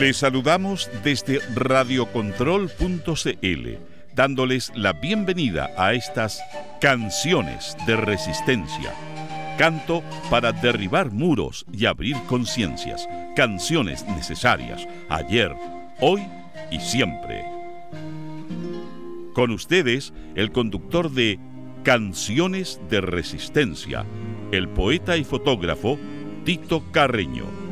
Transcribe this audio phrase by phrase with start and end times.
[0.00, 3.68] Le saludamos desde radiocontrol.cl,
[4.12, 6.42] dándoles la bienvenida a estas
[6.80, 8.92] canciones de resistencia.
[9.56, 13.08] Canto para derribar muros y abrir conciencias.
[13.36, 15.54] Canciones necesarias, ayer,
[16.00, 16.24] hoy
[16.72, 17.44] y siempre.
[19.32, 21.38] Con ustedes, el conductor de
[21.84, 24.04] Canciones de Resistencia,
[24.50, 26.00] el poeta y fotógrafo
[26.44, 27.63] Tito Carreño.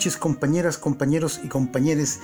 [0.00, 2.20] Noches compañeras, compañeros y compañeres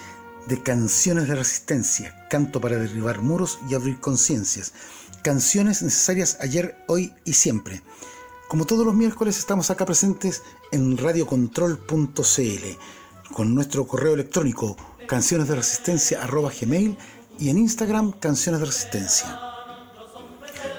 [0.46, 4.72] de Canciones de Resistencia, canto para derribar muros y abrir conciencias.
[5.22, 7.82] Canciones necesarias ayer, hoy y siempre.
[8.48, 14.74] Como todos los miércoles estamos acá presentes en radiocontrol.cl con nuestro correo electrónico
[15.06, 16.96] canciones de resistencia gmail
[17.38, 19.38] y en Instagram canciones de resistencia.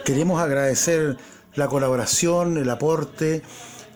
[0.03, 1.15] Queremos agradecer
[1.53, 3.43] la colaboración, el aporte,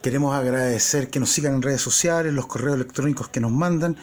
[0.01, 3.97] queremos agradecer que nos sigan en redes sociales, los correos electrónicos que nos mandan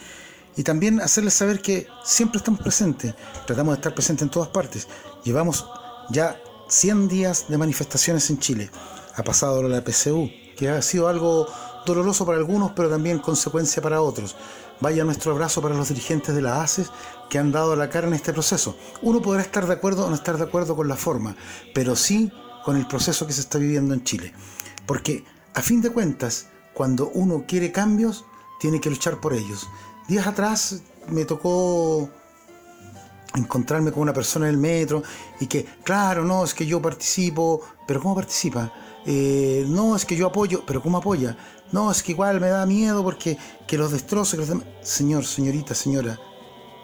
[0.55, 4.87] y también hacerles saber que siempre estamos presentes, tratamos de estar presentes en todas partes.
[5.23, 5.65] Llevamos
[6.09, 8.69] ya 100 días de manifestaciones en Chile.
[9.15, 11.47] Ha pasado la PCU, que ha sido algo
[11.85, 14.35] doloroso para algunos, pero también consecuencia para otros.
[14.81, 16.91] Vaya nuestro abrazo para los dirigentes de la ACES
[17.29, 18.77] que han dado la cara en este proceso.
[19.01, 21.35] Uno podrá estar de acuerdo o no estar de acuerdo con la forma,
[21.73, 22.31] pero sí
[22.63, 24.33] con el proceso que se está viviendo en Chile.
[24.85, 28.25] Porque, a fin de cuentas, cuando uno quiere cambios,
[28.59, 29.67] tiene que luchar por ellos.
[30.07, 32.09] Días atrás me tocó
[33.35, 35.03] encontrarme con una persona en el metro
[35.39, 38.73] y que, claro, no, es que yo participo, pero ¿cómo participa?
[39.05, 41.37] Eh, no, es que yo apoyo, pero ¿cómo apoya?
[41.71, 43.37] No, es que igual me da miedo porque
[43.67, 44.61] que los destrozo, que los.
[44.81, 46.19] Señor, señorita, señora,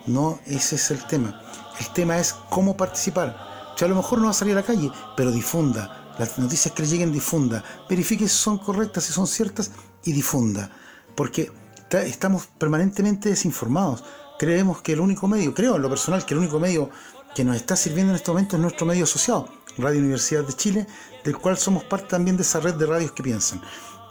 [0.05, 1.41] no, ese es el tema.
[1.79, 3.35] El tema es cómo participar.
[3.73, 6.04] O sea, a lo mejor no va a salir a la calle, pero difunda.
[6.17, 7.63] Las noticias que le lleguen, difunda.
[7.89, 9.71] Verifique si son correctas, si son ciertas
[10.03, 10.71] y difunda.
[11.15, 11.51] Porque
[11.91, 14.03] estamos permanentemente desinformados
[14.37, 16.89] creemos que el único medio, creo en lo personal que el único medio
[17.33, 20.87] que nos está sirviendo en este momento es nuestro medio asociado, Radio Universidad de Chile,
[21.23, 23.61] del cual somos parte también de esa red de radios que piensan.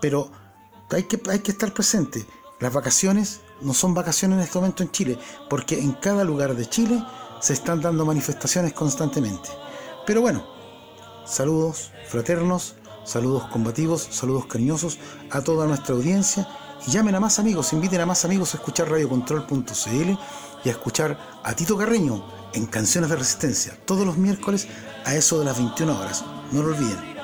[0.01, 0.31] Pero
[0.91, 2.27] hay que, hay que estar presente.
[2.61, 6.67] Las vacaciones no son vacaciones en este momento en Chile, porque en cada lugar de
[6.67, 7.03] Chile
[7.41, 9.49] se están dando manifestaciones constantemente.
[10.07, 10.47] Pero bueno,
[11.25, 12.75] saludos fraternos,
[13.05, 14.99] saludos combativos, saludos cariñosos
[15.31, 16.49] a toda nuestra audiencia
[16.87, 20.19] y llamen a más amigos, inviten a más amigos a escuchar radiocontrol.cl
[20.65, 24.69] y a escuchar a Tito Carreño en Canciones de Resistencia, todos los miércoles
[25.05, 26.25] a eso de las 21 horas.
[26.53, 27.15] No lo olviden.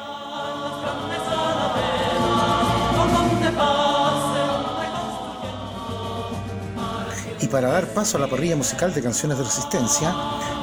[7.40, 10.14] Y para dar paso a la parrilla musical de Canciones de Resistencia,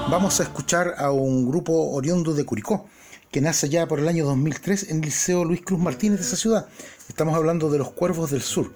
[0.09, 2.85] vamos a escuchar a un grupo oriundo de Curicó,
[3.31, 6.37] que nace ya por el año 2003 en el Liceo Luis Cruz Martínez de esa
[6.37, 6.67] ciudad.
[7.09, 8.73] Estamos hablando de los Cuervos del Sur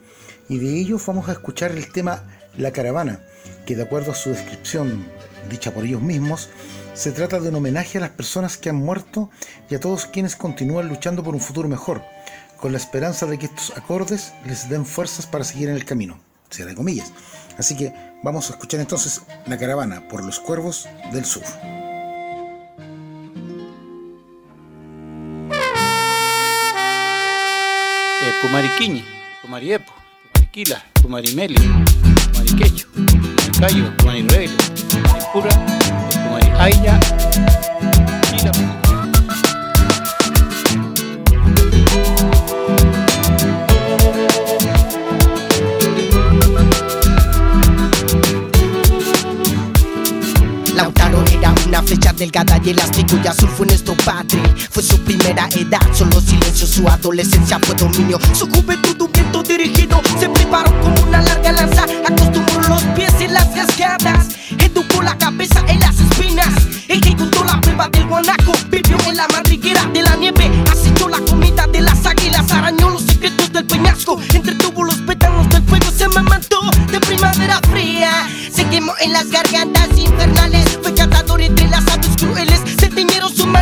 [0.50, 2.24] y de ellos vamos a escuchar el tema
[2.58, 3.24] La Caravana,
[3.66, 5.06] que de acuerdo a su descripción
[5.50, 6.50] dicha por ellos mismos,
[6.94, 9.30] se trata de un homenaje a las personas que han muerto
[9.70, 12.04] y a todos quienes continúan luchando por un futuro mejor,
[12.58, 16.20] con la esperanza de que estos acordes les den fuerzas para seguir en el camino,
[16.58, 17.14] de comillas.
[17.58, 21.44] Así que vamos a escuchar entonces La Caravana por los Cuervos del Sur.
[28.42, 29.04] Pumariquiñe,
[29.42, 29.94] Pumariepo.
[30.34, 31.56] Tequila, Pumarimeli,
[32.34, 34.50] Pumariquecho, Pumacayo, Pumariruele,
[34.90, 35.50] Pumaripura,
[36.24, 37.00] Pumarihaya
[38.34, 38.81] y la
[51.92, 54.42] flecha delgada y elástico y azul fue nuestro padre.
[54.70, 58.18] Fue su primera edad, solo silencio Su adolescencia fue dominio.
[58.34, 63.34] Su juventud un viento dirigido Se preparó como una larga lanza Acostumbró los pies en
[63.34, 66.54] las cascadas Educó la cabeza en las espinas.
[66.88, 71.68] Ejecutó la prueba del guanaco Vivió en la madriguera de la nieve Acechó la comida
[71.68, 76.22] de las águilas Arañó los secretos del peñasco Entretuvo los pétalos del fuego Se me
[76.22, 78.30] mató de primavera fría.
[78.50, 80.41] Se quemó en las gargantas infernales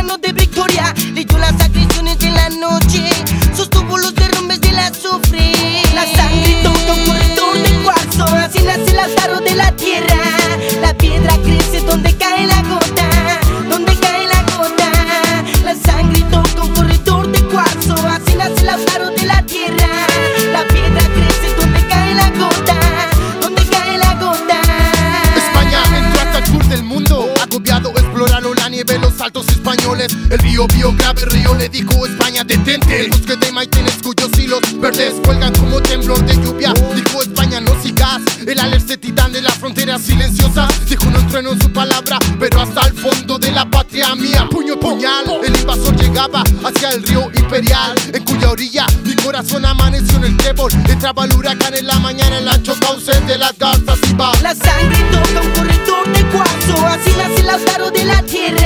[0.00, 0.94] teñieron su mano de victoria.
[1.14, 3.08] Leyó las agresiones de la noche,
[3.54, 5.52] sostuvo los derrumbes de la azufre.
[5.94, 10.29] La sangre toca un corredor de cuarzo, así nace el azaro de la tierra.
[30.60, 33.00] Río vio grave río le dijo España detente.
[33.00, 36.74] El bosque de Maitenes cuyos hilos verdes cuelgan como temblor de lluvia.
[36.94, 38.20] Dijo España no sigas.
[38.46, 40.68] El alerce titán de la frontera silenciosa.
[40.88, 44.46] Dijo no trueno en su palabra, pero hasta el fondo de la patria mía.
[44.50, 47.94] Puño puñal, el invasor llegaba hacia el río imperial.
[48.12, 50.72] En cuya orilla mi corazón amaneció en el trébol.
[50.88, 54.32] Entraba el huracán en la mañana, el ancho cauce de las garzas iba.
[54.42, 58.59] La sangre toca un corredor de cuarzo, así nace el autaro de la tierra.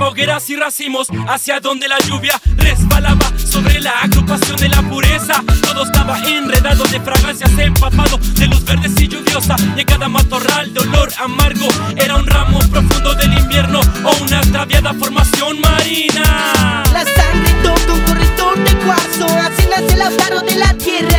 [0.00, 5.42] Hogueras y racimos hacia donde la lluvia resbalaba sobre la agrupación de la pureza.
[5.62, 9.56] Todo estaba enredado de fragancias, empapado de luz verde y lluviosa.
[9.76, 14.38] Y en cada matorral de olor amargo era un ramo profundo del invierno o una
[14.38, 16.84] extraviada formación marina.
[16.92, 21.18] La sangre toca un corredor de cuarzo, así nace el autaro de la tierra.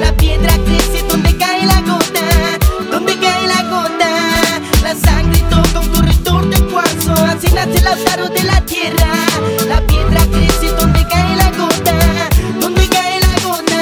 [0.00, 2.58] La piedra crece donde cae la gota,
[2.90, 4.60] donde cae la gota.
[4.82, 5.39] La sangre
[7.66, 9.06] nace el autaro de la tierra.
[9.68, 11.94] La piedra crece donde cae la gota,
[12.58, 13.76] donde cae la gota.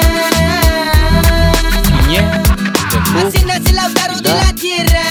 [3.25, 5.01] Así nace el autaro de la tierra.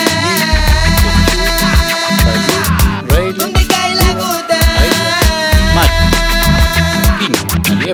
[3.39, 4.59] Donde cae la gota.
[5.75, 5.93] Mari,
[7.65, 7.93] Piña,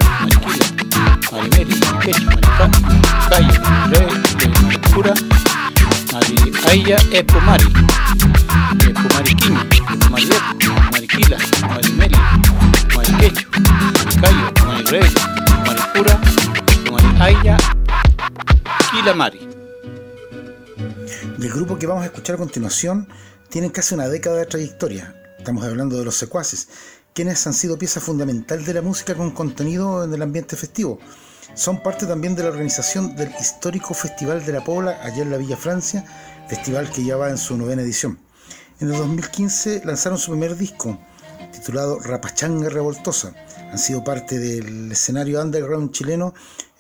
[7.47, 7.81] Mariepo,
[9.15, 9.61] Mariquila,
[17.45, 17.57] Mari, Aya,
[18.91, 19.49] Quila, Mari.
[21.37, 23.07] Del grupo que vamos a escuchar a continuación
[23.51, 25.15] tienen casi una década de trayectoria.
[25.39, 26.69] Estamos hablando de los secuaces,
[27.13, 30.99] quienes han sido pieza fundamental de la música con contenido en el ambiente festivo.
[31.55, 35.37] Son parte también de la organización del histórico Festival de la Pobla allá en la
[35.37, 36.03] Villa Francia,
[36.49, 38.19] festival que ya va en su novena edición.
[38.81, 40.99] En el 2015 lanzaron su primer disco,
[41.53, 43.35] titulado Rapachanga Revoltosa.
[43.71, 46.33] Han sido parte del escenario underground chileno.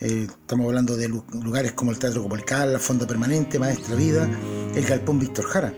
[0.05, 4.29] Eh, estamos hablando de lu- lugares como el Teatro Copolcal, la Fonda Permanente, Maestra Vida,
[4.75, 5.73] el Galpón Víctor Jara.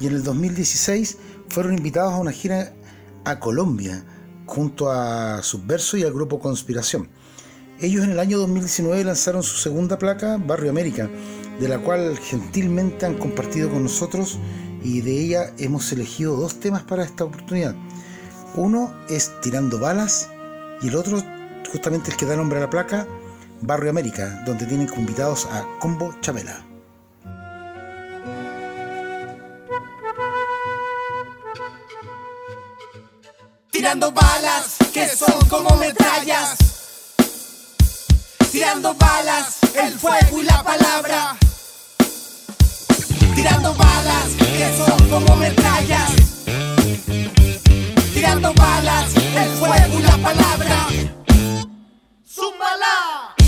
[0.00, 1.18] Y en el 2016
[1.48, 2.74] fueron invitados a una gira
[3.24, 4.04] a Colombia
[4.46, 7.08] junto a Subverso y al grupo Conspiración.
[7.80, 11.10] Ellos en el año 2019 lanzaron su segunda placa, Barrio América,
[11.58, 14.38] de la cual gentilmente han compartido con nosotros
[14.84, 17.74] y de ella hemos elegido dos temas para esta oportunidad.
[18.54, 20.28] Uno es Tirando Balas
[20.82, 21.20] y el otro,
[21.72, 23.06] justamente el que da nombre a la placa,
[23.62, 26.64] Barrio América, donde tienen invitados a Combo Chabela.
[33.70, 36.56] Tirando balas que son como metrallas.
[38.50, 41.36] Tirando balas, el fuego y la palabra.
[43.36, 46.10] Tirando balas que son como metrallas.
[48.12, 50.88] Tirando balas, el fuego y la palabra.
[52.26, 53.41] ¡Zúmbala!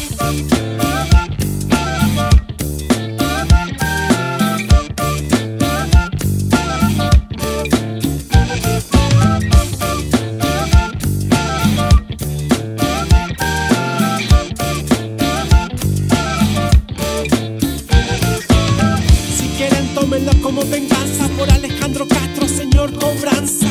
[19.37, 23.66] Si quieren tómenlo como venganza por Alejandro Castro, señor cobranza.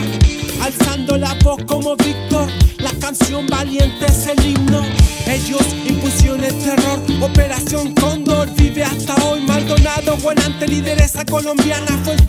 [0.62, 2.48] Alzando la voz como Víctor,
[3.00, 4.82] canción valiente es el himno.
[5.28, 9.42] Ellos impusieron el terror, Operación Cóndor vive hasta hoy.
[9.42, 12.26] Maldonado, volante, lideresa colombiana, fue el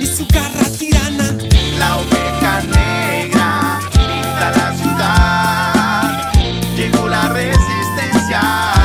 [0.00, 1.36] y su garra tirana.
[1.78, 6.32] La oveja negra pinta la ciudad.
[6.76, 8.75] Llegó la resistencia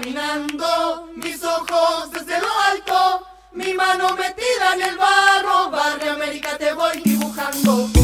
[0.00, 6.72] caminando, mis ojos desde lo alto, mi mano metida en el barro, barrio América te
[6.72, 7.99] voy dibujando.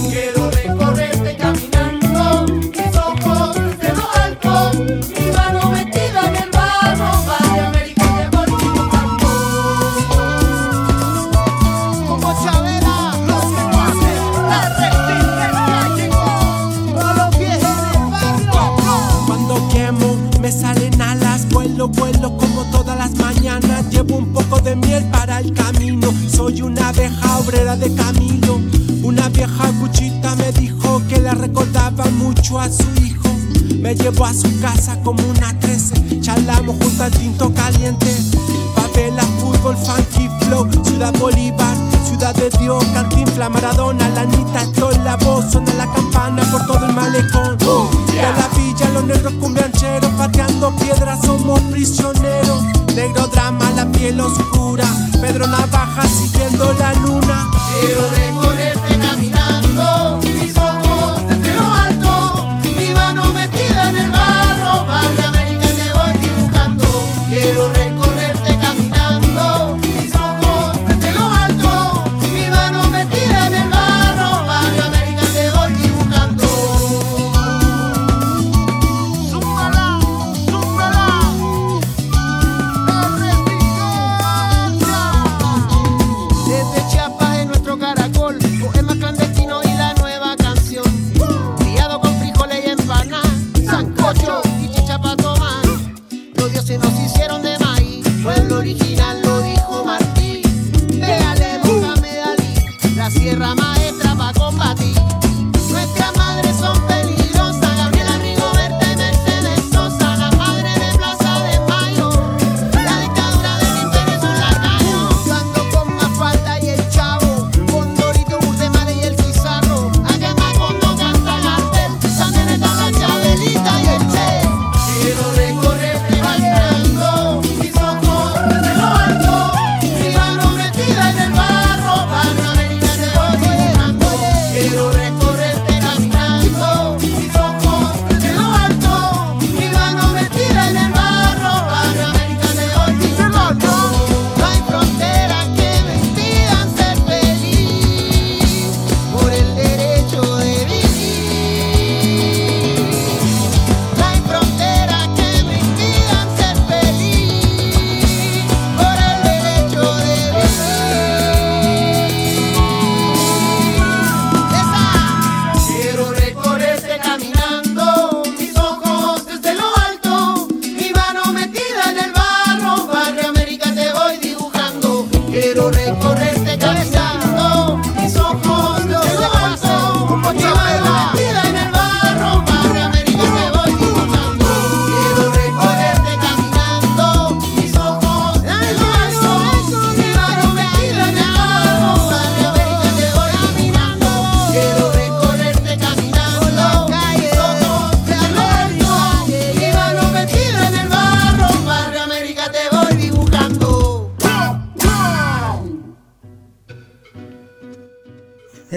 [24.49, 26.13] poco de miel para el camino.
[26.29, 28.61] Soy una abeja obrera de camino.
[29.03, 33.29] Una vieja cuchita me dijo que la recordaba mucho a su hijo.
[33.81, 36.21] Me llevó a su casa como una 13.
[36.21, 38.07] Charlamos junto al tinto caliente.
[38.75, 40.69] Favela, fútbol, funky flow.
[40.85, 42.85] Ciudad Bolívar, ciudad de Dios.
[42.95, 45.53] Cantinfla, Maradona, Lanita, esto es la voz.
[45.53, 47.57] Suena la campana por todo el malecón.
[47.59, 50.11] De la villa, los negros cumbiancheros.
[50.13, 54.87] Pateando piedras, somos prisioneros negro drama, la piel oscura,
[55.21, 57.47] Pedro Navaja siguiendo la luna.
[57.81, 58.56] Quiero recordar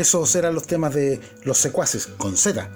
[0.10, 2.68] esos eran los temas de los secuaces, con Z,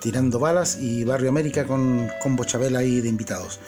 [0.00, 3.58] tirando balas y Barrio América con, con Bochabela ahí de invitados.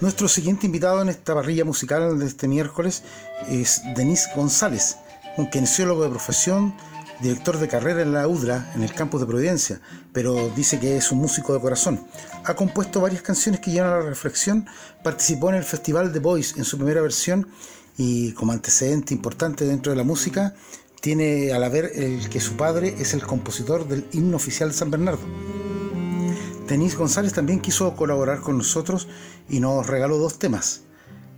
[0.00, 3.02] Nuestro siguiente invitado en esta parrilla musical de este miércoles
[3.50, 4.96] es Denis González,
[5.36, 6.74] un kinesiólogo de profesión,
[7.20, 9.82] director de carrera en la UDRA, en el campus de Providencia,
[10.14, 12.06] pero dice que es un músico de corazón.
[12.44, 14.66] Ha compuesto varias canciones que llevan a la reflexión,
[15.04, 17.48] participó en el Festival de Voice en su primera versión
[17.98, 20.54] y como antecedente importante dentro de la música,
[21.00, 24.90] tiene al haber el que su padre es el compositor del himno oficial de San
[24.90, 25.22] Bernardo.
[26.66, 29.08] Denis González también quiso colaborar con nosotros
[29.48, 30.82] y nos regaló dos temas,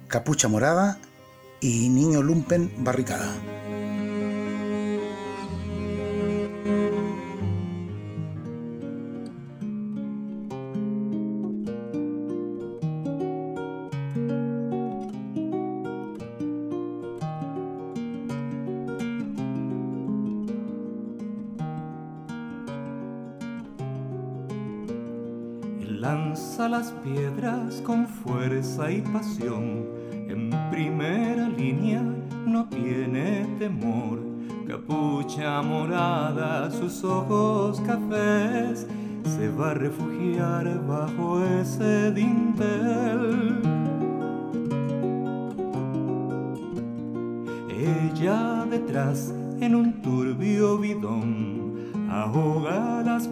[0.09, 0.99] Capucha Morada
[1.61, 3.33] y Niño Lumpen Barricada.
[28.99, 29.87] Pasión.
[30.29, 32.03] En primera línea
[32.47, 34.19] no tiene temor.
[34.67, 38.87] Capucha morada, sus ojos cafés,
[39.25, 43.61] se va a refugiar bajo ese dintel.
[47.69, 51.61] Ella detrás en un turbio bidón
[52.11, 53.29] ahoga las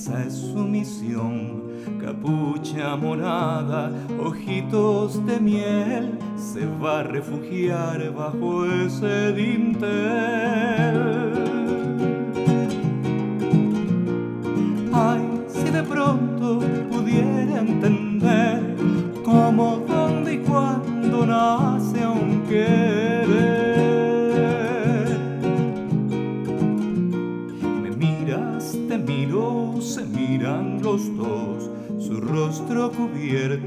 [0.00, 1.60] esa es su misión.
[2.00, 10.00] Capucha morada, ojitos de miel, se va a refugiar bajo ese dintel.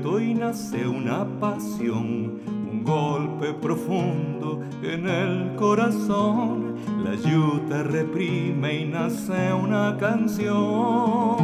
[0.03, 9.53] Y nace una pasión, un golpe profundo en el corazón, la yuta reprime y nace
[9.53, 11.37] una canción.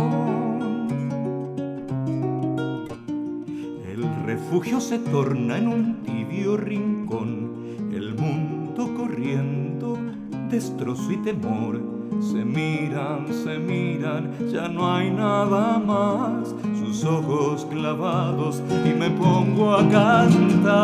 [3.89, 9.97] El refugio se torna en un tibio rincón, el mundo corriendo,
[10.49, 16.53] destrozo y temor se miran, se miran, ya no hay nada más.
[16.89, 20.79] Sus ojos clavados y me pongo a cantar.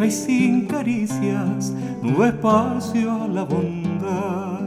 [0.00, 4.60] Cobija y sin caricias, no espacio a la bondad.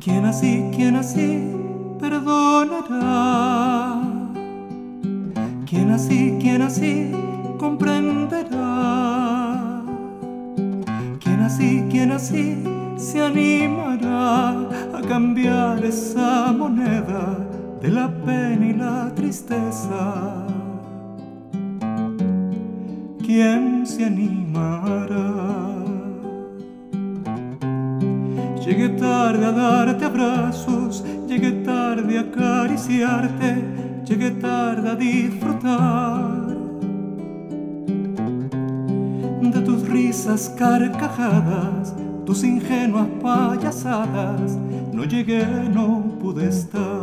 [0.00, 1.54] Quien así, quien así
[2.00, 4.02] perdonará.
[5.66, 7.12] Quien así, quien así
[7.58, 9.82] comprenderá.
[11.20, 12.64] Quien así, quien así
[12.96, 14.50] se animará
[14.94, 17.38] a cambiar esa moneda
[17.80, 20.47] de la pena y la tristeza.
[23.28, 25.20] ¿Quién se animará?
[28.64, 33.64] Llegué tarde a darte abrazos, llegué tarde a acariciarte,
[34.06, 36.46] llegué tarde a disfrutar
[39.42, 44.56] de tus risas carcajadas, tus ingenuas payasadas.
[44.90, 46.97] No llegué, no pude estar.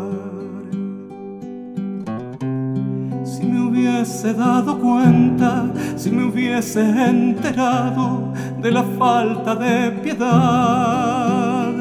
[3.96, 11.72] Hubiese dado cuenta, si me hubiese enterado de la falta de piedad,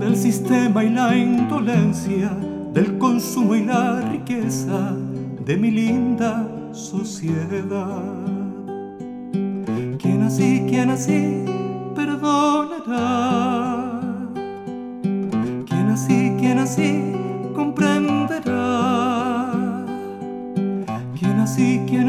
[0.00, 2.30] del sistema y la indolencia,
[2.72, 4.94] del consumo y la riqueza
[5.44, 8.02] de mi linda sociedad.
[9.98, 11.44] Quien así, quien así
[11.94, 14.00] perdonará.
[15.66, 17.27] Quien así, quien así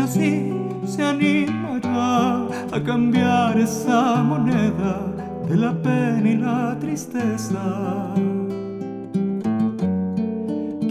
[0.10, 0.52] así,
[0.86, 5.06] se animará a cambiar esa moneda
[5.48, 7.62] de la pena y la tristeza.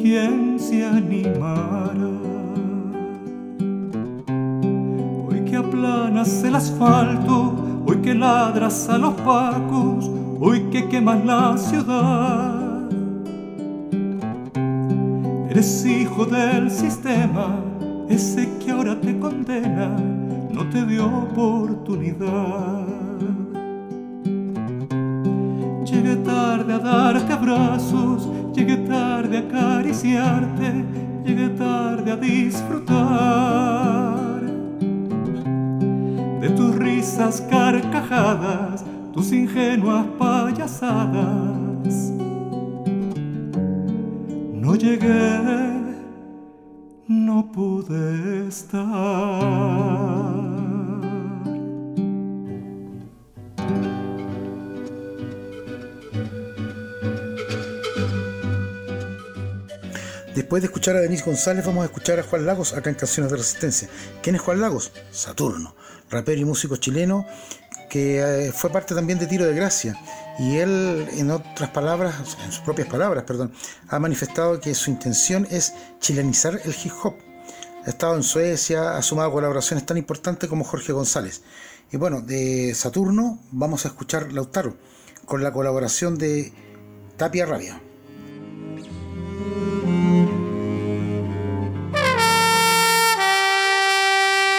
[0.01, 2.13] ¿Quién se animará?
[5.29, 11.59] Hoy que aplanas el asfalto, hoy que ladras a los pacos, hoy que quemas la
[11.59, 12.89] ciudad.
[15.51, 17.78] Eres hijo del sistema,
[18.09, 19.97] ese que ahora te condena,
[20.51, 22.87] no te dio oportunidad.
[25.85, 30.85] Llegué tarde a darte abrazos, llegué tarde a acariciarte,
[31.25, 33.49] llegué tarde a disfrutar
[36.41, 42.13] de tus risas carcajadas, tus ingenuas payasadas.
[44.55, 45.58] No llegué,
[47.53, 48.89] pude estar.
[60.35, 63.31] Después de escuchar a Denise González, vamos a escuchar a Juan Lagos acá en Canciones
[63.31, 63.89] de Resistencia.
[64.23, 64.93] ¿Quién es Juan Lagos?
[65.11, 65.75] Saturno,
[66.11, 67.27] rapero y músico chileno
[67.89, 69.97] que eh, fue parte también de Tiro de Gracia.
[70.39, 73.53] Y él, en otras palabras, en sus propias palabras, perdón,
[73.89, 77.28] ha manifestado que su intención es chilenizar el hip hop.
[77.89, 81.41] Ha estado en Suecia, ha sumado colaboraciones tan importantes como Jorge González.
[81.91, 84.77] Y bueno, de Saturno vamos a escuchar Lautaro,
[85.25, 86.53] con la colaboración de
[87.17, 87.81] Tapia Rabia.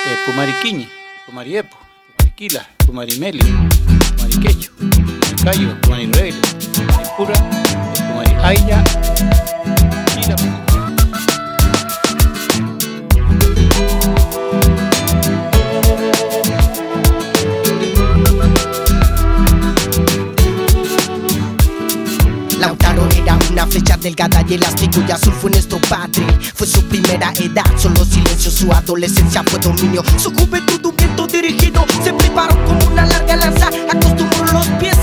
[0.07, 0.89] eh, Pumariquiñe,
[1.27, 1.77] Pumariepo,
[2.17, 3.41] Pumariquila, Pumarimeli,
[4.17, 6.41] Pumariquecho, Pumaricayo, Pumariregle,
[6.73, 7.33] Pumaripura,
[8.07, 8.83] Pumariaya,
[10.15, 10.68] Quila, Lautaro
[23.59, 26.25] una flecha delgada y elástico y azul fue nuestro padre.
[26.55, 30.01] Fue su primera edad, solo silencio, su adolescencia fue dominio.
[30.17, 33.67] Su juventud un viento dirigido, se preparó como una larga lanza.
[33.67, 34.98] Acostumbró los pies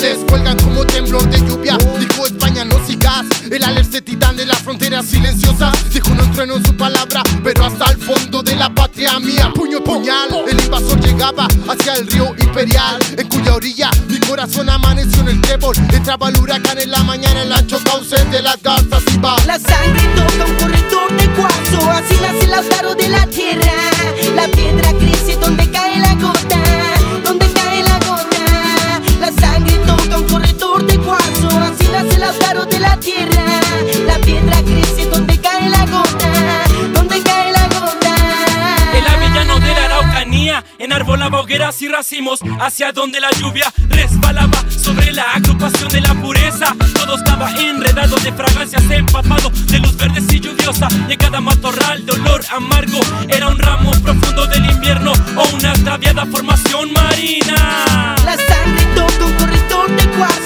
[0.00, 1.76] verdes cuelgan como temblor de lluvia.
[1.98, 5.72] Dijo España, no sigas El alerce titán de la frontera silenciosa.
[5.92, 9.50] Dijo no trueno en su palabra, pero hasta el fondo de la patria mía.
[9.54, 12.98] Puño, puñal, el invasor llegaba hacia el río imperial.
[13.16, 15.76] En cuya orilla mi corazón amaneció en el trébol.
[15.92, 19.36] Entraba el huracán en la mañana, el ancho cauce de las garzas y va.
[19.46, 20.17] La sangre
[42.60, 46.72] hacia donde la lluvia resbalaba sobre la agrupación de la pureza.
[46.94, 50.86] Todo estaba enredado de fragancias, empapado de luz verde y lluviosa.
[51.08, 55.72] Y en cada matorral de olor amargo era un ramo profundo del invierno o una
[55.72, 58.14] ataviada formación marina.
[58.24, 60.37] La sangre toca un corredor de cuarzo,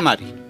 [0.00, 0.44] Mari.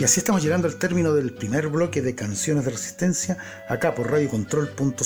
[0.00, 3.36] Y así estamos llegando al término del primer bloque de canciones de resistencia
[3.68, 4.96] acá por radiocontrol.cl.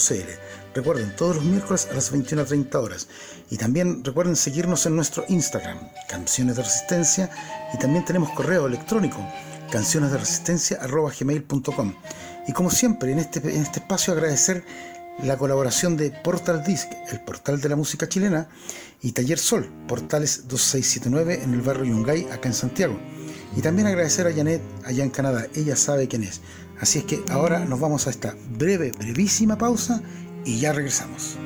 [0.73, 3.09] Recuerden, todos los miércoles a las 21.30 horas.
[3.51, 7.29] Y también recuerden seguirnos en nuestro Instagram, Canciones de Resistencia.
[7.75, 9.19] Y también tenemos correo electrónico,
[9.73, 11.95] cancionesderesistencia.gmail.com.
[12.47, 14.63] Y como siempre, en este, en este espacio agradecer
[15.23, 18.49] la colaboración de Portal Disc, el portal de la música chilena,
[19.01, 22.99] y Taller Sol, portales 2679 en el barrio Yungay, acá en Santiago.
[23.57, 26.41] Y también agradecer a Janet allá en Canadá, ella sabe quién es.
[26.81, 30.03] Así es que ahora nos vamos a esta breve, brevísima pausa
[30.45, 31.39] y ya regresamos.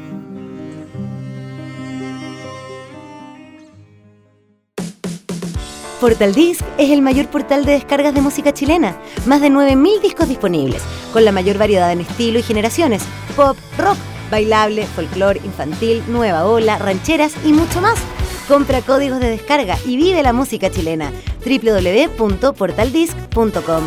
[6.01, 8.97] Portal Disc es el mayor portal de descargas de música chilena.
[9.27, 10.81] Más de 9.000 discos disponibles,
[11.13, 13.03] con la mayor variedad en estilo y generaciones.
[13.35, 13.97] Pop, rock,
[14.31, 17.99] bailable, folclore, infantil, nueva ola, rancheras y mucho más.
[18.47, 21.11] Compra códigos de descarga y vive la música chilena.
[21.45, 23.83] www.portaldisc.com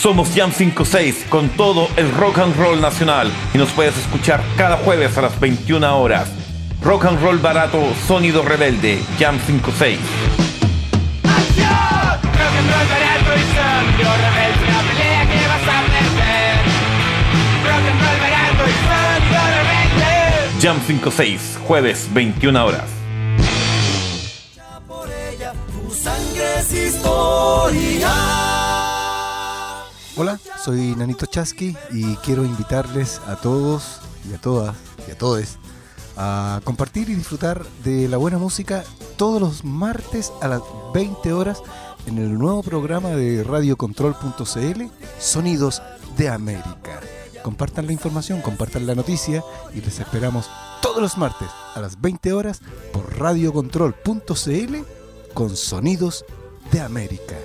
[0.00, 4.78] Somos Jam 56 con todo el rock and roll nacional y nos puedes escuchar cada
[4.78, 6.30] jueves a las 21 horas.
[6.82, 9.98] Rock and roll barato, sonido rebelde, Jam 56.
[20.62, 22.84] Jam 56, jueves 21 horas.
[25.72, 28.49] Tu sangre es historia.
[30.22, 34.76] Hola, soy Nanito Chasqui y quiero invitarles a todos y a todas
[35.08, 35.56] y a todos
[36.14, 38.84] a compartir y disfrutar de la buena música
[39.16, 40.60] todos los martes a las
[40.92, 41.62] 20 horas
[42.06, 44.82] en el nuevo programa de radiocontrol.cl
[45.18, 45.80] Sonidos
[46.18, 47.00] de América.
[47.42, 50.50] Compartan la información, compartan la noticia y les esperamos
[50.82, 52.60] todos los martes a las 20 horas
[52.92, 54.76] por radiocontrol.cl
[55.32, 56.26] con Sonidos
[56.70, 57.36] de América.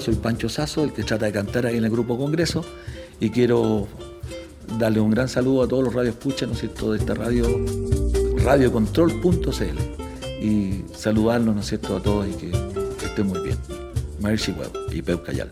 [0.00, 2.64] Soy Pancho Sazo, el que trata de cantar ahí en el Grupo Congreso,
[3.20, 3.86] y quiero
[4.78, 7.46] darle un gran saludo a todos los radioescuchas, ¿no es cierto?, de esta radio,
[8.42, 12.50] radiocontrol.cl, y saludarlos, ¿no es cierto?, a todos y que,
[13.04, 13.58] estén muy bien.
[14.36, 15.50] Chihuahua y Pep Cayal.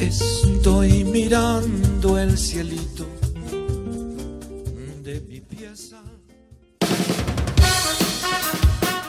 [0.00, 3.19] Estoy mirando el cielito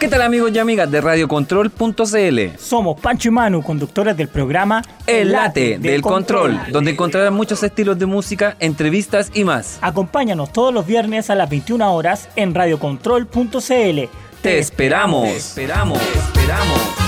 [0.01, 2.57] ¿Qué tal amigos y amigas de radiocontrol.cl?
[2.57, 7.99] Somos Pancho y Manu, conductores del programa El Late del Control, donde encontrarán muchos estilos
[7.99, 9.77] de música, entrevistas y más.
[9.79, 13.99] Acompáñanos todos los viernes a las 21 horas en radiocontrol.cl,
[14.41, 15.25] Te esperamos.
[15.29, 15.99] Te esperamos.
[15.99, 17.00] Te esperamos.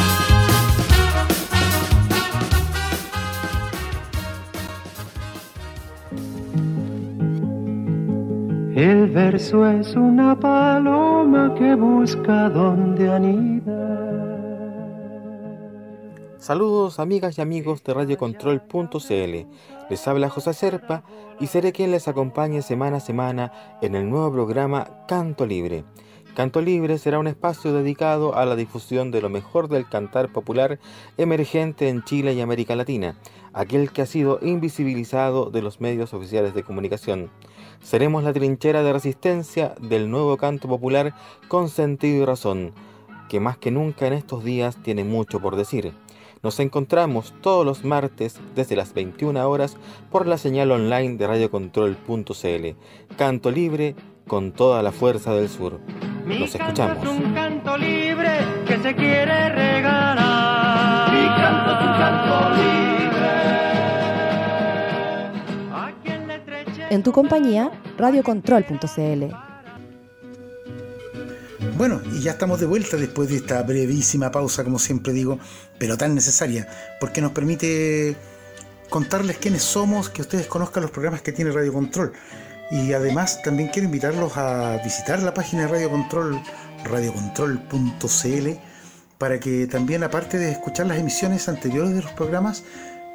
[8.75, 14.23] El verso es una paloma que busca donde anida.
[16.39, 19.47] Saludos amigas y amigos de radiocontrol.cl.
[19.91, 21.03] Les habla José Serpa
[21.39, 23.51] y seré quien les acompañe semana a semana
[23.83, 25.83] en el nuevo programa Canto Libre.
[26.35, 30.79] Canto Libre será un espacio dedicado a la difusión de lo mejor del cantar popular
[31.17, 33.19] emergente en Chile y América Latina,
[33.53, 37.29] aquel que ha sido invisibilizado de los medios oficiales de comunicación.
[37.83, 41.13] Seremos la trinchera de resistencia del nuevo canto popular
[41.47, 42.71] con sentido y razón,
[43.29, 45.93] que más que nunca en estos días tiene mucho por decir.
[46.41, 49.77] Nos encontramos todos los martes desde las 21 horas
[50.11, 53.15] por la señal online de radiocontrol.cl.
[53.17, 53.95] Canto libre
[54.27, 55.79] con toda la fuerza del sur.
[56.25, 57.05] Nos escuchamos.
[57.07, 61.02] un canto libre que se quiere regalar.
[66.93, 69.23] En tu compañía, radiocontrol.cl.
[71.75, 75.39] Bueno, y ya estamos de vuelta después de esta brevísima pausa, como siempre digo,
[75.79, 76.67] pero tan necesaria,
[76.99, 78.15] porque nos permite
[78.91, 82.13] contarles quiénes somos, que ustedes conozcan los programas que tiene Radio Control.
[82.69, 86.39] Y además también quiero invitarlos a visitar la página de Radio Control,
[86.83, 88.49] radiocontrol.cl,
[89.17, 92.63] para que también, aparte de escuchar las emisiones anteriores de los programas,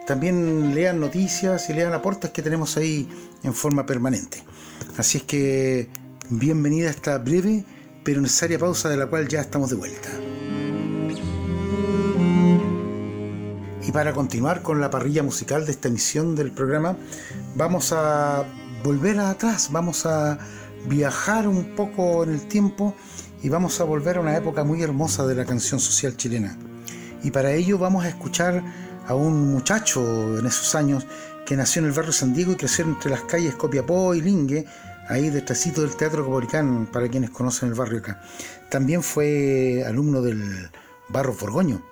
[0.09, 3.07] también lean noticias y lean aportes que tenemos ahí
[3.43, 4.43] en forma permanente.
[4.97, 5.91] Así es que
[6.31, 7.67] bienvenida a esta breve
[8.05, 10.09] pero necesaria pausa de la cual ya estamos de vuelta.
[13.87, 16.97] Y para continuar con la parrilla musical de esta emisión del programa,
[17.55, 18.47] vamos a
[18.83, 20.39] volver atrás, vamos a
[20.89, 22.95] viajar un poco en el tiempo
[23.43, 26.57] y vamos a volver a una época muy hermosa de la canción social chilena.
[27.23, 28.63] Y para ello vamos a escuchar
[29.09, 31.07] a un muchacho en esos años
[31.47, 34.67] que nació en el barrio San Diego y creció entre las calles Copiapó y Lingue,
[35.09, 38.23] ahí detrásito del Teatro Copolicán, para quienes conocen el barrio acá.
[38.69, 40.71] También fue alumno del
[41.09, 41.83] Barro Forgoño,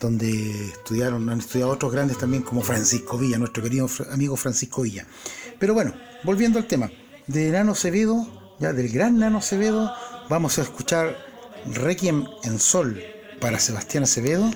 [0.00, 5.06] donde estudiaron, han estudiado otros grandes también como Francisco Villa, nuestro querido amigo Francisco Villa.
[5.60, 6.90] Pero bueno, volviendo al tema,
[7.28, 8.26] de Nano Acevedo,
[8.58, 9.92] ya del gran Nano Acevedo,
[10.28, 11.16] vamos a escuchar
[11.72, 13.00] Requiem en Sol
[13.40, 14.50] para Sebastián Acevedo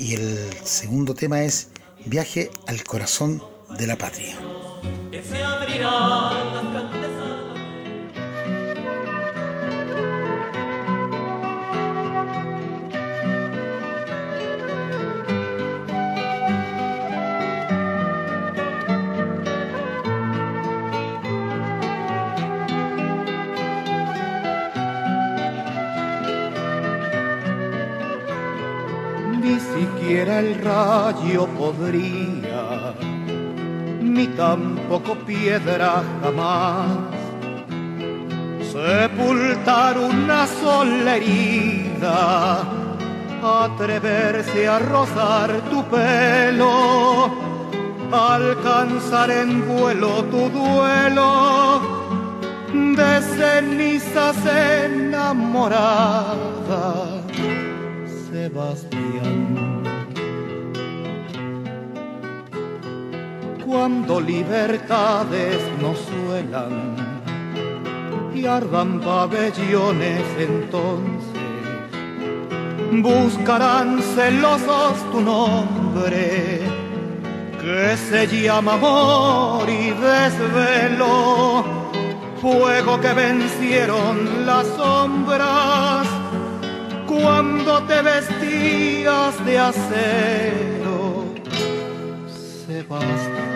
[0.00, 1.68] y el segundo tema es
[2.06, 3.42] Viaje al corazón
[3.78, 4.34] de la patria.
[30.16, 32.94] El rayo podría,
[34.00, 36.98] ni tampoco piedra jamás,
[38.72, 42.62] sepultar una sola herida,
[43.42, 47.30] atreverse a rozar tu pelo,
[48.12, 51.80] alcanzar en vuelo tu duelo
[52.72, 54.36] de cenizas
[54.86, 56.34] enamorada.
[58.30, 59.79] Sebastián.
[63.70, 66.96] Cuando libertades nos suelan
[68.34, 71.40] y ardan pabellones entonces
[72.90, 76.62] buscarán celosos tu nombre
[77.60, 81.64] que se llama amor y desvelo
[82.42, 86.08] fuego que vencieron las sombras
[87.06, 91.24] cuando te vestías de acero.
[92.66, 93.49] Sebastián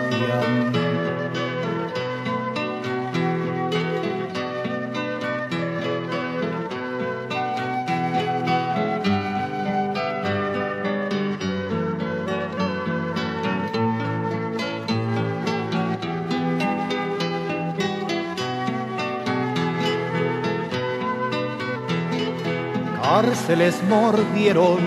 [23.15, 24.79] cárceles mordieron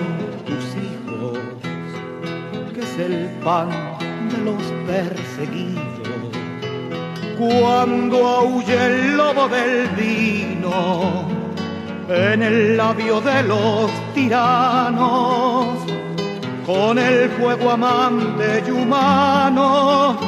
[0.46, 1.38] tus hijos,
[2.74, 3.87] que es el pan
[4.88, 6.32] perseguidos.
[7.38, 11.28] Cuando aúlle el lobo del vino
[12.08, 15.78] en el labio de los tiranos,
[16.66, 20.18] con el fuego amante y humano,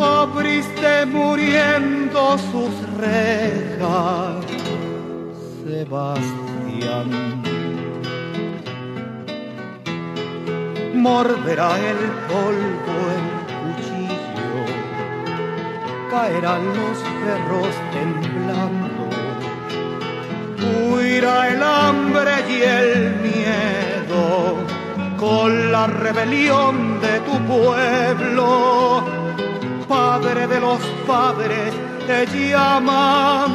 [0.00, 4.44] abriste muriendo sus rejas,
[5.64, 7.42] Sebastián.
[10.94, 13.31] Morderá el polvo cuchillo,
[16.12, 19.04] caerán los perros temblando,
[20.92, 24.56] huirá el hambre y el miedo
[25.18, 29.04] con la rebelión de tu pueblo.
[29.88, 31.72] Padre de los padres
[32.06, 33.50] te llaman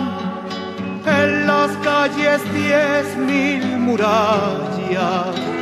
[1.05, 5.56] en las calles diez mil murallas.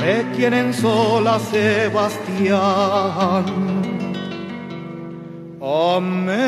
[0.00, 3.44] Requieren sola Sebastián.
[5.60, 6.40] Amén.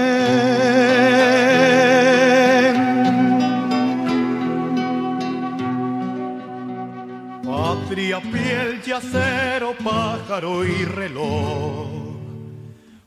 [7.44, 11.88] Patria, piel y acero, pájaro y reloj.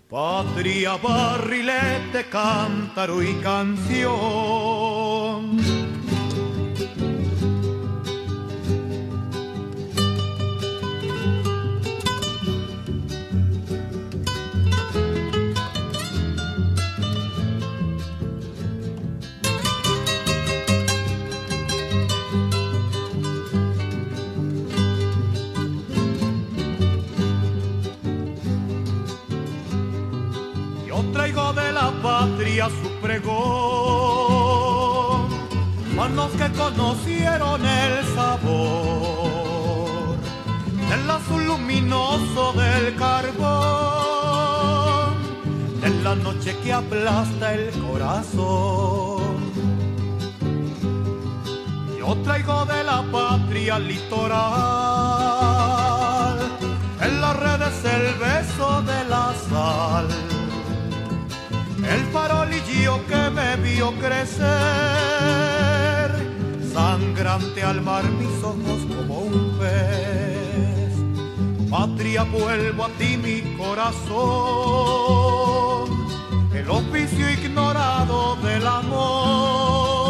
[0.08, 4.85] Patria, barrilete, cántaro y canción.
[32.26, 33.28] Patria su pregón,
[35.96, 40.18] manos que conocieron el sabor
[40.90, 43.36] del azul luminoso del carbón,
[45.82, 49.36] de la noche que aplasta el corazón.
[52.00, 54.40] Yo traigo de la patria litoral,
[57.02, 60.35] en las redes el beso de la sal
[61.90, 64.46] el farolillo que me vio crecer,
[66.74, 70.94] sangrante al mar mis ojos como un pez.
[71.70, 74.16] Patria, vuelvo a ti mi corazón,
[76.54, 80.06] el oficio ignorado del amor,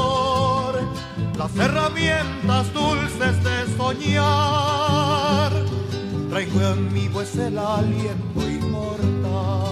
[1.38, 5.52] las herramientas dulces de soñar.
[6.30, 9.65] Traigo en mí pues el aliento inmortal.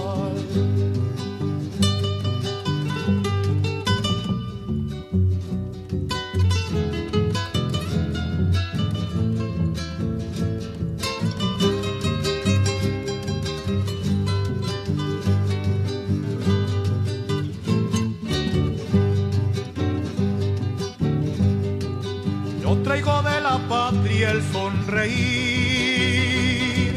[25.06, 26.92] Y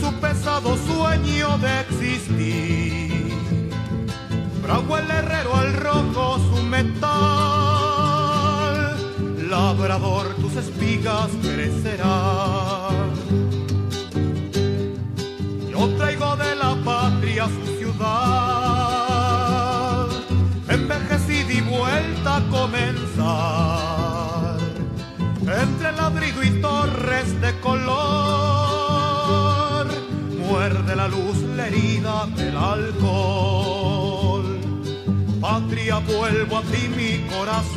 [0.00, 3.08] su pesado sueño de existir.
[4.62, 7.08] Bravo el herrero al rojo su metal,
[9.48, 13.12] labrador tus espigas crecerán.
[15.70, 18.67] Yo traigo de la patria su ciudad,
[25.88, 27.86] entre ladrido y torres de color,
[30.36, 34.58] muerde la luz la herida del alcohol.
[35.40, 37.76] Patria, vuelvo a ti mi corazón,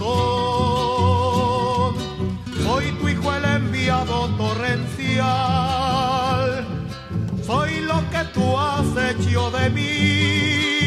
[2.64, 6.66] soy tu hijo el enviado torrencial,
[7.46, 10.82] soy lo que tú has hecho de mí,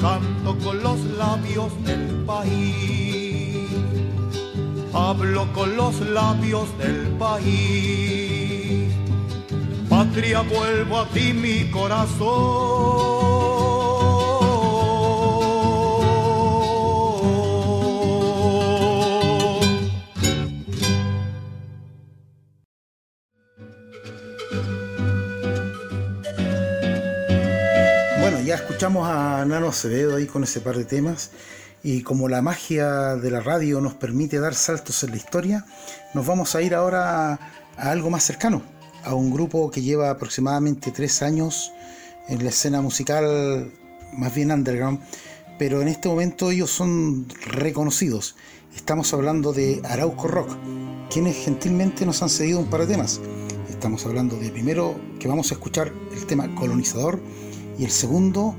[0.00, 3.21] canto con los labios del país
[4.94, 8.92] hablo con los labios del país.
[9.88, 13.12] Patria, vuelvo a ti mi corazón.
[28.20, 31.32] Bueno, ya escuchamos a Nano Acevedo ahí con ese par de temas.
[31.84, 35.66] Y como la magia de la radio nos permite dar saltos en la historia,
[36.14, 37.38] nos vamos a ir ahora a,
[37.76, 38.62] algo más cercano,
[39.04, 41.72] a un grupo que lleva aproximadamente tres años
[42.28, 43.72] en la escena musical,
[44.12, 45.00] más bien underground,
[45.58, 48.36] pero en este momento ellos son reconocidos.
[48.76, 50.56] Estamos hablando de Arauco Rock,
[51.10, 53.20] quienes gentilmente nos han cedido un par de temas.
[53.68, 57.20] Estamos hablando de primero que vamos a escuchar el tema Colonizador
[57.76, 58.54] y el segundo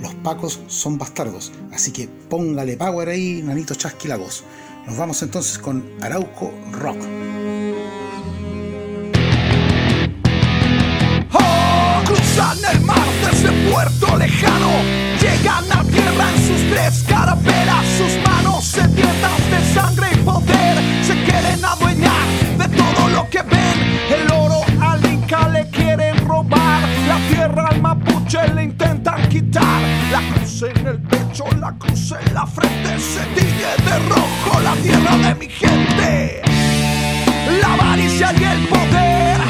[0.00, 1.52] Los Pacos son bastardos.
[1.72, 4.44] Así que póngale power ahí, Nanito Chasqui la voz.
[4.86, 6.98] Nos vamos entonces con Arauco Rock.
[31.32, 32.98] Pecho, la cruz en la frente.
[32.98, 36.42] Se tiñe de rojo la tierra de mi gente.
[37.60, 39.40] La avaricia y el poder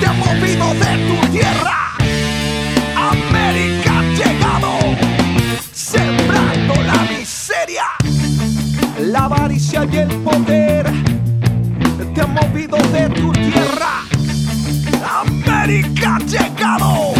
[0.00, 1.76] te han movido de tu tierra.
[2.96, 4.78] América ha llegado,
[5.72, 7.86] sembrando la miseria.
[9.00, 10.86] La avaricia y el poder
[12.14, 14.02] te han movido de tu tierra.
[15.22, 17.15] América ha llegado,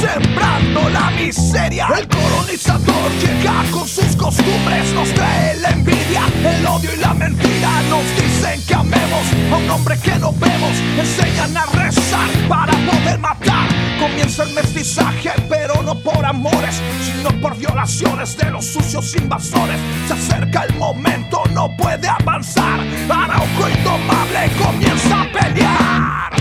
[0.00, 1.88] sembrando la miseria.
[1.98, 7.70] El colonizador llega con sus costumbres, nos trae la envidia, el odio y la mentira.
[7.88, 13.18] Nos dicen que amemos a un hombre que no vemos, enseñan a rezar para poder
[13.18, 13.68] matar.
[13.98, 19.78] Comienza el mestizaje, pero no por amores, sino por violaciones de los sucios invasores.
[20.06, 22.80] Se acerca el momento, no puede avanzar.
[23.08, 26.32] Arauco indomable comienza a pelear.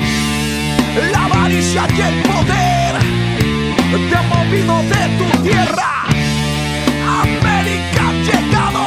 [1.12, 2.85] La avaricia y el poder
[3.92, 6.06] te han movido de tu tierra.
[7.22, 8.86] América ha llegado,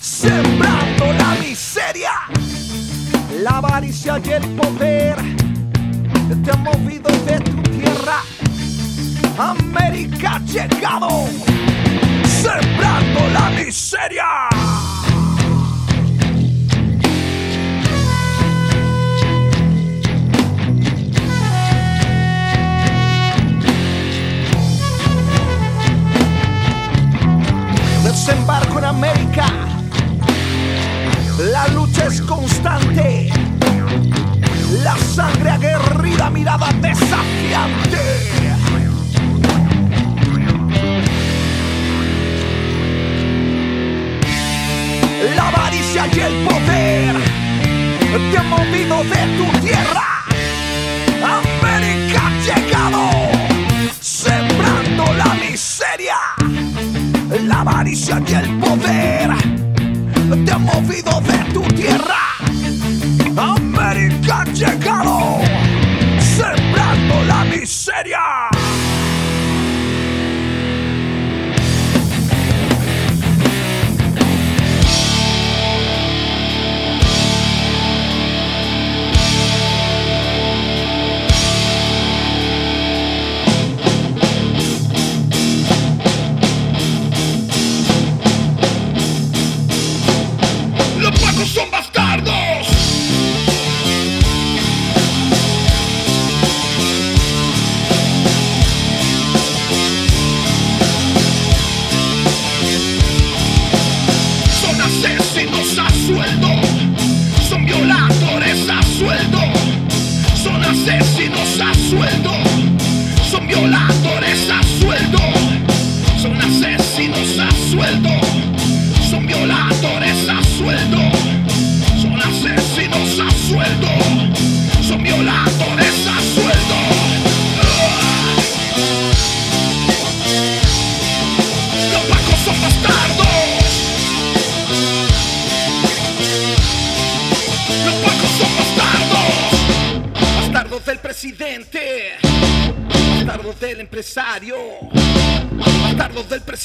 [0.00, 2.12] sembrando la miseria.
[3.42, 5.16] La avaricia y el poder
[6.44, 8.22] te han movido de tu tierra.
[9.38, 11.26] América ha llegado,
[12.24, 14.95] sembrando la miseria.
[28.26, 29.46] Desembarco en América.
[31.52, 33.30] La lucha es constante.
[34.82, 38.00] La sangre aguerrida, mirada desafiante.
[45.36, 47.16] La avaricia y el poder
[48.32, 50.15] te han movido de tu tierra.
[57.66, 59.30] Avaricia y el poder
[60.44, 62.16] te han movido de tu tierra.
[63.36, 65.35] América ha llegado,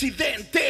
[0.02, 0.61] Bastardos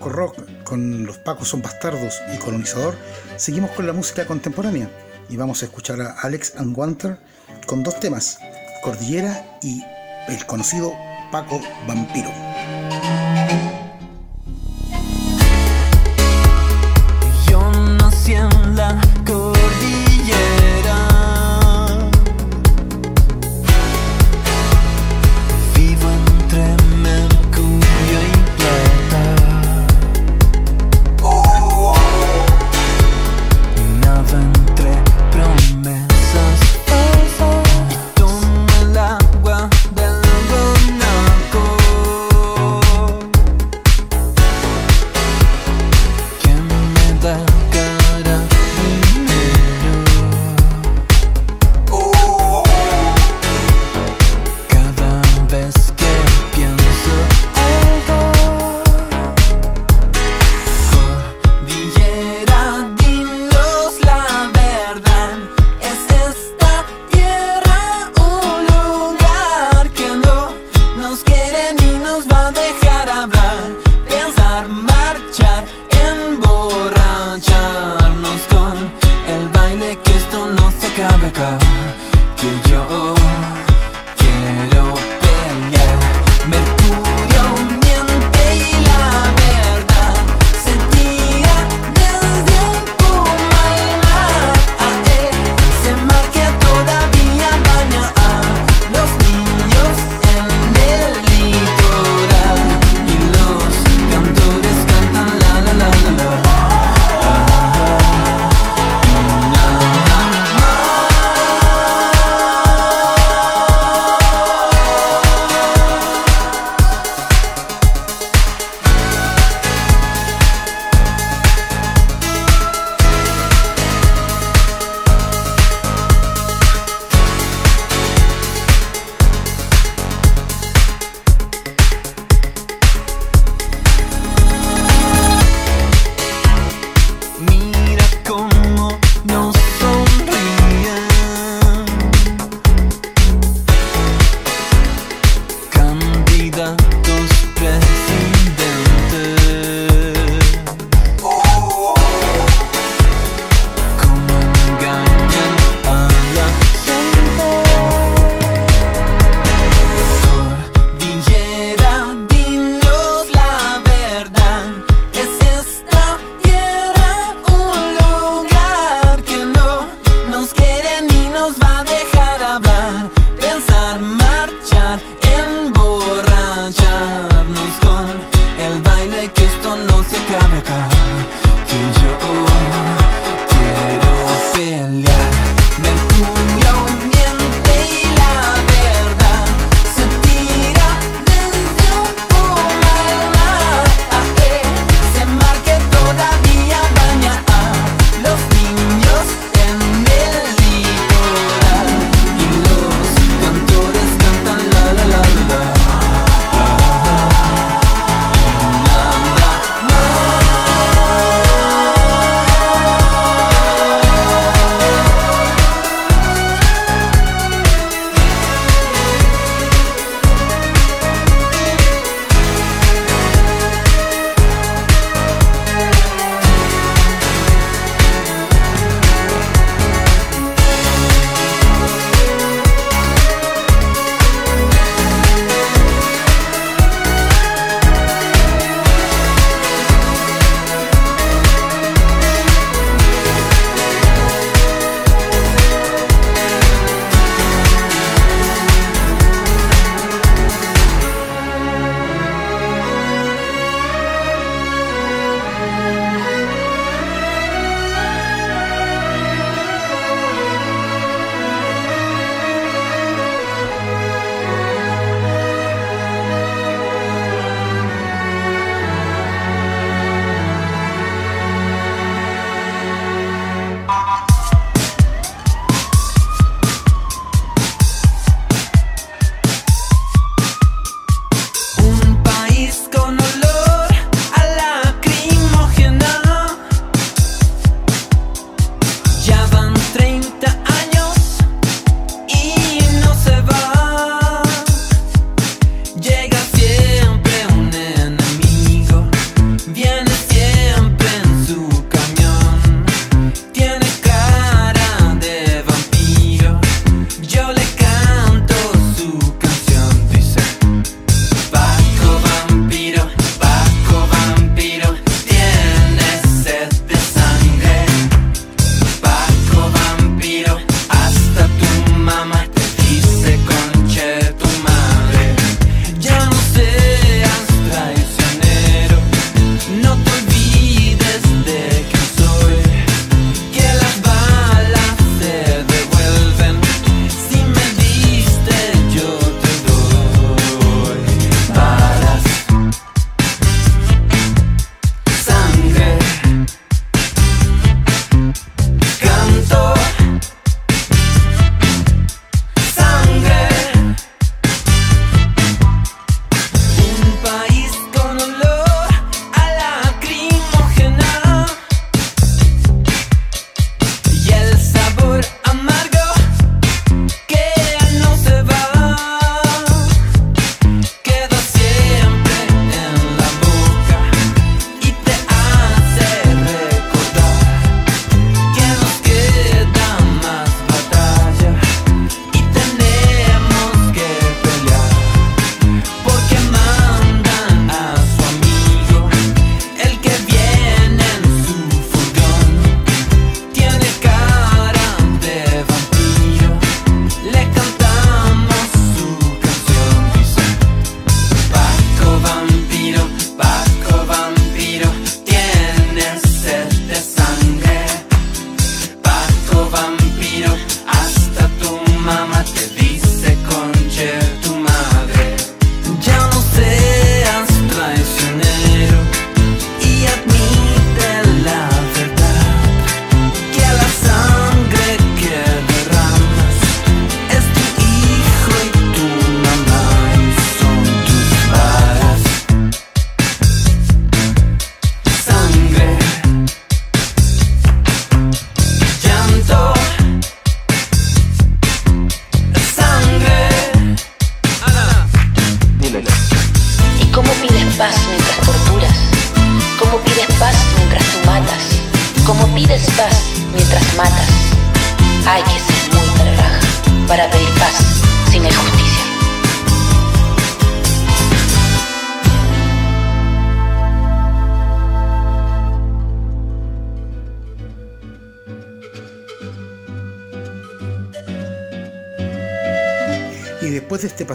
[0.00, 2.94] Rock, con Los Pacos son Bastardos y Colonizador,
[3.36, 4.88] seguimos con la música contemporánea
[5.28, 7.18] y vamos a escuchar a Alex and Wanter
[7.66, 8.38] con dos temas,
[8.82, 9.82] Cordillera y
[10.28, 10.92] el conocido
[11.30, 12.30] Paco Vampiro.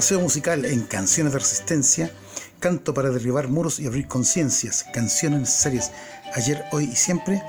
[0.04, 2.12] Paseo musical en Canciones de Resistencia,
[2.60, 5.91] canto para derribar muros y abrir conciencias, canciones necesarias
[6.34, 7.41] ayer, hoy y siempre,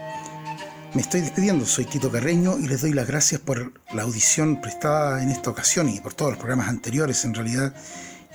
[0.95, 1.67] me estoy despidiendo.
[1.67, 5.89] Soy Quito Carreño y les doy las gracias por la audición prestada en esta ocasión
[5.89, 7.75] y por todos los programas anteriores en realidad.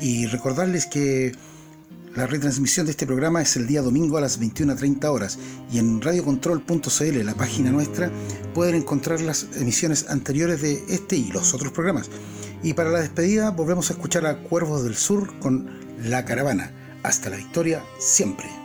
[0.01, 1.32] Y recordarles que
[2.13, 5.39] la retransmisión de este programa es el día domingo a las 21.30 horas
[5.72, 8.11] y en radiocontrol.cl, la página nuestra,
[8.53, 12.09] pueden encontrar las emisiones anteriores de este y los otros programas.
[12.62, 15.70] Y para la despedida volvemos a escuchar a Cuervos del Sur con
[16.03, 16.72] La Caravana.
[17.03, 18.59] Hasta la victoria siempre.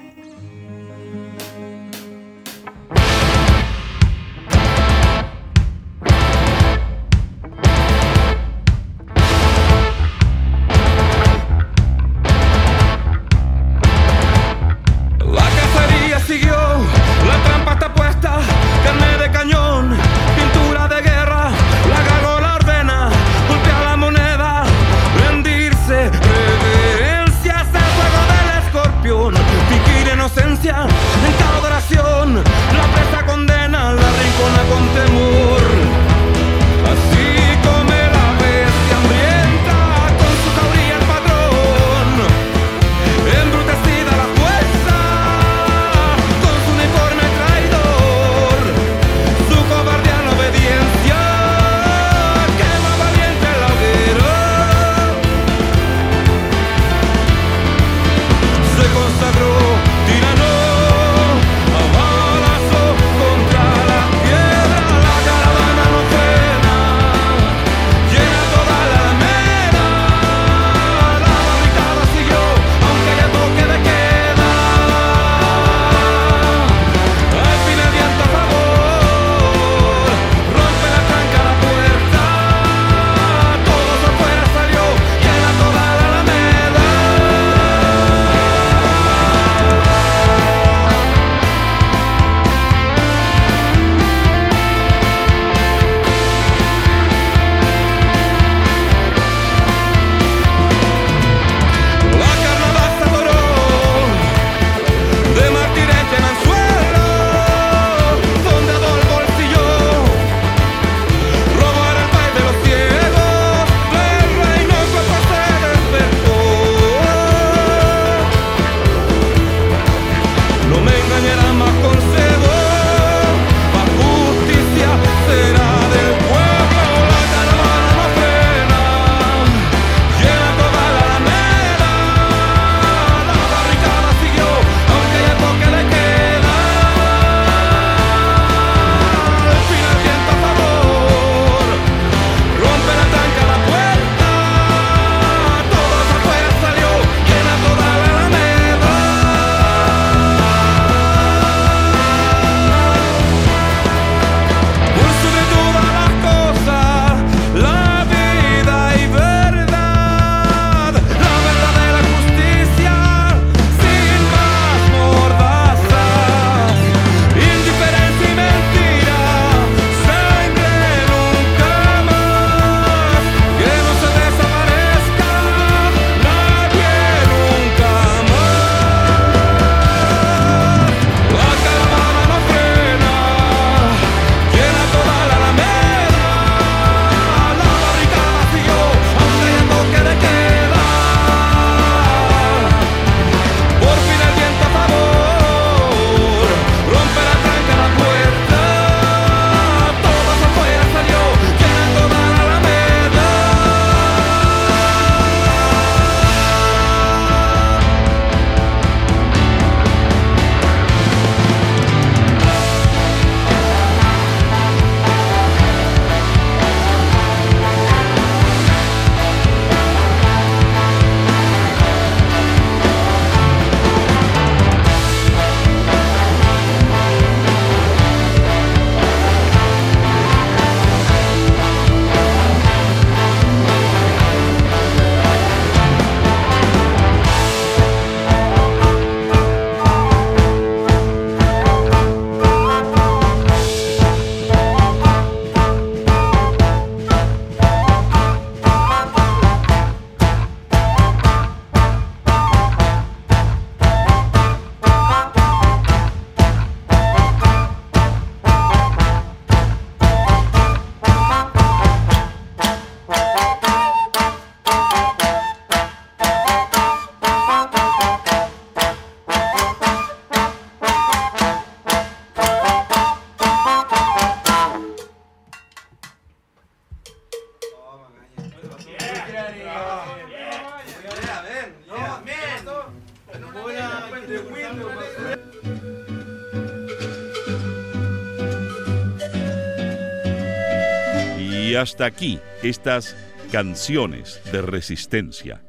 [291.75, 293.17] Y hasta aquí estas
[293.51, 295.61] canciones de resistencia.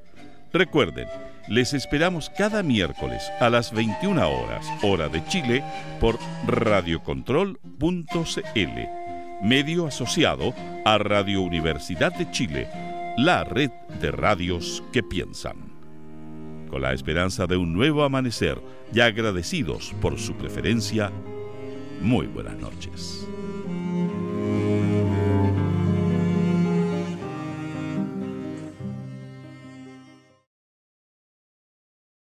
[0.53, 1.07] Recuerden,
[1.47, 5.63] les esperamos cada miércoles a las 21 horas, hora de Chile,
[5.99, 7.57] por radiocontrol.cl,
[9.41, 10.53] medio asociado
[10.85, 12.67] a Radio Universidad de Chile,
[13.17, 15.55] la red de radios que piensan.
[16.69, 18.61] Con la esperanza de un nuevo amanecer
[18.93, 21.11] y agradecidos por su preferencia,
[21.99, 23.24] muy buenas noches.